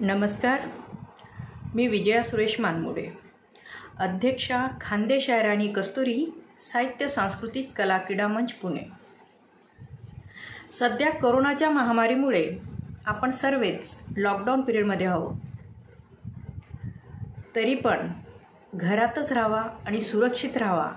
नमस्कार. 0.00 0.60
मी 1.74 1.86
विजया 1.86 2.22
सुरेश 2.22 2.60
मानमोडे. 2.60 3.08
अध्यक्षा 3.98 4.66
खानदेश 4.80 5.30
आणि 5.30 5.68
कस्तुरी 5.68 6.42
साहित्य 6.58 7.08
सांस्कृतिक 7.08 7.72
कला 7.76 7.98
क्रीडा 7.98 8.28
मंच 8.28 8.52
पुणे. 8.52 8.90
सध्या 10.70 11.10
कोरोनाच्या 11.10 11.70
महामारीमुळे 11.70 12.58
आपण 13.06 13.30
सर्वच 13.30 14.02
लॉकडाऊन 14.16 14.60
पिरियडमध्ये 14.60 15.06
आहोत. 15.06 15.34
तरी 17.56 17.74
पण 17.74 18.08
घरातच 18.74 19.32
राहावा 19.32 19.62
आणि 19.86 20.00
सुरक्षित 20.00 20.56
राहावा 20.56 20.90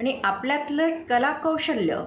आणि 0.00 0.20
आपल्यातलं 0.24 1.02
कला 1.04 1.32
कौशल्य 1.32 2.04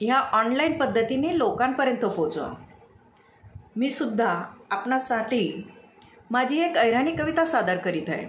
ह्या 0.00 0.16
ऑनलाईन 0.16 0.78
पद्धतीने 0.78 1.38
लोकांपर्यंत 1.38 2.04
पोचवा 2.04 2.52
मी 3.76 3.90
सुद्धा 3.90 4.44
आपणासाठी 4.70 5.70
माझी 6.30 6.60
एक 6.60 6.76
ऐराणी 6.76 7.12
कविता 7.16 7.44
सादर 7.44 7.76
करीत 7.76 8.08
आहे. 8.08 8.26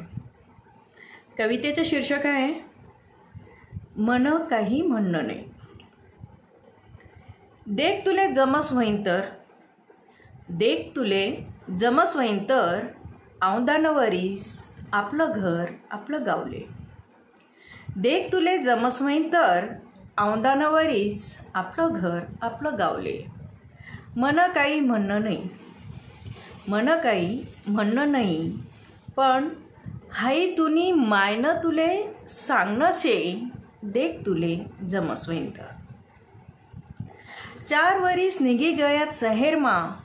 कवितेचं 1.38 1.84
शीर्षक 1.86 2.26
आहे 2.26 2.54
मन 3.98 4.28
काही 4.50 4.82
म्हणणं 4.82 5.28
नाही. 5.28 5.44
देख 7.66 8.06
तुले 8.06 8.34
जमस 8.34 8.72
होईन 8.72 9.06
तर 9.06 9.22
देख 10.50 10.96
तुले 10.96 11.48
जमस 11.80 12.16
होईन 12.16 12.44
तर 12.50 12.88
औंदानवरीस 13.42 14.68
आपलं 14.94 15.32
घर 15.36 15.66
आपलं 15.92 16.26
गावले. 16.26 16.62
देख 17.96 18.32
तुले 18.32 18.58
जमस 18.58 19.02
होईन 19.02 19.34
तर 19.34 19.66
औंदानावरीस 20.18 21.38
आपलं 21.54 21.90
घर 21.92 22.20
आपलं 22.42 22.78
गावले. 22.80 23.24
मन 24.18 24.40
काही 24.56 24.80
म्हणणं 24.80 25.22
नाही. 25.22 25.50
मन 26.68 26.90
काही 27.04 27.44
म्हणणं 27.68 28.12
नाही 28.12 28.52
पण 29.18 29.50
हाई 30.12 30.56
तुनी 30.58 30.92
मायनं 30.92 31.64
तुले 31.64 31.90
सांगणं 32.28 32.92
शे 32.94 33.42
देख 33.84 34.26
तुले 34.26 34.58
जमसवेन 34.90 35.50
तर 35.50 35.76
चार 37.70 38.00
वरीस 38.00 38.42
निघी 38.42 38.72
गयात 38.72 39.14
सहेरमा 39.14 39.96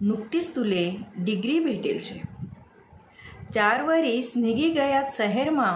नुकतीच 0.00 0.56
तुले 0.56 0.90
डिग्री 1.16 1.58
भेटेल 1.58 1.98
शे 2.02 2.20
चार 3.54 3.82
वरीस 3.82 4.32
निघी 4.36 4.68
गयात 4.68 5.10
सहेरमा 5.10 5.70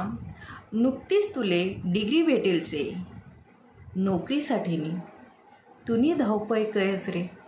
नुकतीच 0.72 1.34
तुले 1.34 1.62
डिग्री 1.84 2.22
भेटेल 2.22 2.60
से 2.60 2.92
नोकरीसाठीनी 3.96 4.90
तुनी 5.88 6.12
धावपय 6.14 6.64
कयच 6.64 7.08
रे. 7.08 7.39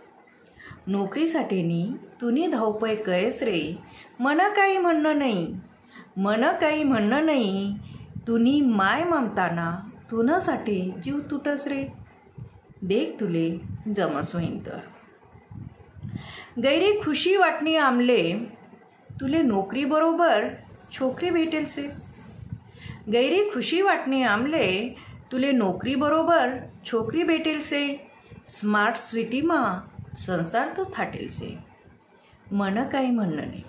नोकरीसाठीनी 0.87 1.91
तुनी 2.21 2.47
धावपय 2.47 2.95
कयस 2.95 3.43
रे. 3.43 3.77
मन 4.19 4.37
काही 4.37 4.77
म्हणणं 4.77 5.17
नाही 5.17 5.55
मन 6.17 6.45
काही 6.61 6.83
म्हणणं 6.83 7.25
नाही 7.25 7.75
तुनी 8.27 8.61
माय 8.61 9.03
ममताना 9.03 9.89
तुनासाठी 10.11 10.91
जीव 11.03 11.19
तुटस 11.31 11.67
रे. 11.67 11.87
देख 12.81 13.19
तुले 13.19 13.61
जमस 13.95 14.35
होईन 14.35 14.59
तर. 14.59 14.79
गैरी 16.63 16.91
खुशी 16.91 17.35
वाटणी 17.35 17.75
आमले 17.75 18.37
तुले 19.21 19.41
नोकरीबरोबर 19.41 20.47
छोकरी 20.91 21.29
भेटेल 21.29 21.65
से. 21.65 21.89
गैरी 23.11 23.49
खुशी 23.53 23.81
वाटणी 23.81 24.23
आमले 24.23 24.95
तुले 25.31 25.51
नोकरीबरोबर 25.51 26.49
छोकरी 26.85 27.23
भेटेल 27.23 27.59
से. 27.59 28.07
स्मार्ट 28.47 28.95
स्वीटीमा 28.95 29.79
संसार 30.17 30.67
तो 30.77 30.83
थाटेल 30.97 31.27
से 31.27 31.57
मन 32.51 32.83
काही 32.89 33.11
म्हणणं 33.11 33.47
नाही. 33.47 33.63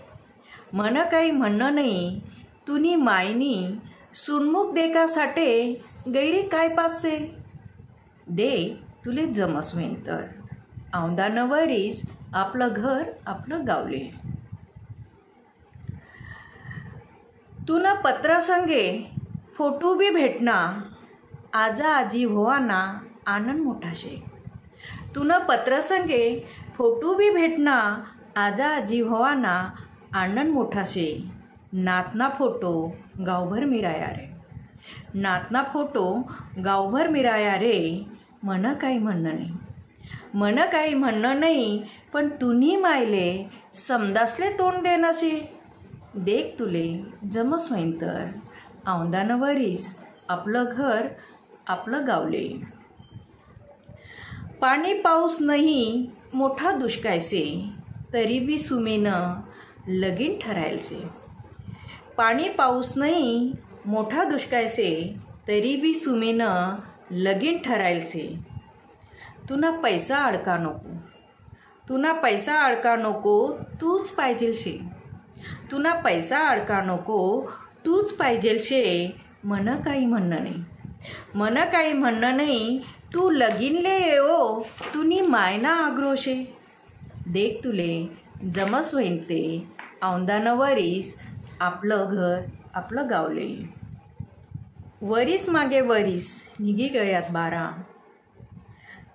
मन 0.72 1.02
काही 1.12 1.30
म्हणणं 1.30 1.74
नाही 1.74 2.20
तुनी 2.68 2.96
मायनी 2.96 3.78
सुनमुख 4.14 4.72
देकासाठे 4.72 5.72
गैरी 6.14 6.42
काय 6.42 6.68
पाचसे? 6.68 7.18
दे 8.26 8.76
तुले 9.04 9.26
जमस 9.26 9.74
होईन 9.74 9.94
तर 10.06 10.22
औंदा 10.94 11.44
वरीस 11.44 12.02
आपलं 12.34 12.68
घर 12.76 13.10
आपलं 13.26 13.66
गावले. 13.66 14.20
तुन 17.68 17.86
पत्रासंगे 18.04 19.10
फोटो 19.56 19.94
बी 19.94 20.10
भेटना 20.10 20.80
आजा 21.52 21.88
आजी 21.88 22.24
होवाना 22.24 22.98
आनंद 23.26 23.60
मोठा 23.60 23.92
शे 23.94 24.33
तुन 25.14 25.32
पत्रसंगे 25.48 26.46
फोटो 26.76 27.14
बी 27.14 27.30
भेटना 27.30 28.04
आजा 28.36 28.68
आजी 28.68 29.02
आनंद 30.14 30.48
मोठा 30.48 30.82
शे 30.86 31.24
नातना 31.72 32.28
फोटो 32.28 32.96
गावभर 33.26 33.64
मिराया 33.64 34.10
रे. 34.10 34.34
नातना 35.14 35.62
फोटो 35.62 36.22
गावभर 36.64 37.08
मिराया 37.08 37.54
रे. 37.54 38.06
मन 38.42 38.72
काही 38.74 38.98
म्हणणं 38.98 39.34
नाही. 39.34 39.50
मन 40.34 40.58
काही 40.72 40.94
म्हणणं 40.94 41.40
नाही 41.40 41.82
पण 42.12 42.28
तुनी 42.28 42.76
मायले 42.76 43.50
समदासले 43.74 44.50
तोंड 44.50 44.76
देनाशे. 44.76 45.58
देख 46.14 46.58
तुले 46.58 47.04
जमस 47.32 47.72
होईन 47.72 48.00
तर. 48.00 48.24
औंदानं 48.86 49.40
वरीस 49.40 49.98
आपलं 50.28 50.64
घर 50.76 51.06
आपलं 51.66 52.06
गावले. 52.06 52.74
पाणी 54.64 54.92
पाऊस 54.94 55.36
नाही 55.40 56.10
मोठा 56.34 56.70
दुष्कायसे 56.72 57.64
तरी 58.12 58.38
बी 58.38 58.58
सुमेनं 58.58 59.40
लगीन 59.88 60.38
ठरायचे 60.42 61.08
पाणी 62.16 62.48
पाऊस 62.48 62.92
नाही 62.96 63.52
मोठा 63.86 64.24
दुष्कायसे 64.24 65.14
तरी 65.48 65.76
बी 65.76 65.94
सुमेनं 65.94 66.76
लगीन 67.10 67.58
ठरायचे 67.58 68.38
तुना 69.48 69.70
पैसा 69.70 70.16
अडका 70.16 70.56
नको. 70.56 70.96
तुना 71.88 72.12
पैसा 72.12 72.54
अडका 72.64 72.96
नको 72.96 73.58
तूच 73.80 74.10
पाहिजेल 74.10 74.52
शे 74.54 74.78
तुना 75.70 75.94
पैसा 75.94 76.38
अडका 76.38 76.82
नको 76.82 77.50
तूच 77.86 78.12
पाहिजेल 78.12 78.58
शे 78.60 79.12
मन 79.44 79.82
काही 79.82 80.06
म्हणणं 80.06 80.42
नाही. 80.42 80.64
मन 81.34 81.54
काही 81.54 81.92
म्हणणं 81.92 82.36
नाही 82.36 82.80
तू 83.14 83.30
लगीनले 83.30 83.98
येओ 83.98 84.62
तुनी 84.94 85.20
मायना 85.20 85.70
आग्रोशे. 85.70 86.56
देख 87.26 87.64
तुले 87.64 88.06
जमस 88.44 88.94
होईन 88.94 89.18
ते 89.18 89.66
औंदानं 90.02 90.56
वरीस 90.56 91.20
आपलं 91.60 92.06
घर 92.10 92.42
आपलं 92.74 93.10
गावले. 93.10 93.68
वरीस 95.02 95.48
मागे 95.48 95.80
वरीस 95.80 96.52
निघी 96.60 96.88
गयात 96.88 97.30
बारा. 97.30 97.70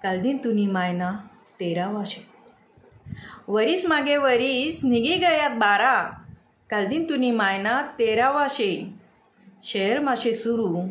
कालदीन 0.04 0.38
तुनी 0.38 0.68
मायना 0.68 1.12
तेरा 1.60 1.88
वाशे. 1.88 2.28
वरीस 3.48 3.86
मागे 3.86 4.18
वरीस 4.18 4.84
निघी 4.84 5.16
गयात 5.16 5.52
बारा. 5.52 6.26
कालदीन 6.70 7.06
तुनी 7.10 7.32
मायना 7.32 7.82
तेरा 7.82 8.30
वाशे. 8.30 8.94
शहर 9.64 10.00
माशे 10.00 10.34
सुरू 10.34 10.90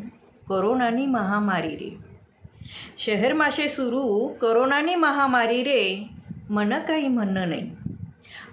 कोरोनानी 0.49 1.07
महामारी 1.07 1.77
रे. 1.77 2.08
शहर 2.99 3.33
माशे 3.33 3.69
सुरू 3.69 4.29
करोनानी 4.29 4.95
महामारी 4.95 5.63
रे. 5.63 6.05
मन 6.51 6.73
काही 6.89 7.09
म्हणणं 7.09 7.49
नाही. 7.49 7.71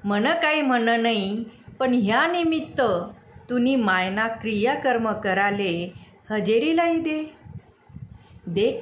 मन 0.06 0.28
काही 0.42 0.62
म्हणणं 0.62 1.02
नाही 1.04 1.44
पण 1.80 1.94
ह्या 1.94 2.28
निमित्त 2.28 2.82
तुनी 3.50 3.76
मायना 3.76 4.28
क्रियाकर्म 4.28 5.12
कराले 5.12 5.94
हजेरीलाही 6.32 7.00
दे. 7.00 7.24
देख 8.48 8.74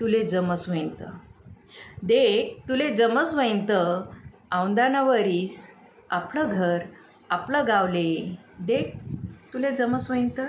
तुले 0.00 0.24
जमस 0.24 0.68
वैंत 0.68 1.02
देख 2.02 2.68
तुले 2.68 2.90
जमस 2.90 3.34
वैंत 3.34 3.70
औंदानावरीस 3.70 4.52
औंदाना 4.52 5.02
वरीस 5.02 5.70
आपलं 6.10 6.48
घर 6.52 6.78
आपलं 7.30 7.64
गावले. 7.68 8.38
देख 8.60 8.84
तुले 9.52 9.70
जमस 9.70 10.10
वैंत 10.10 10.40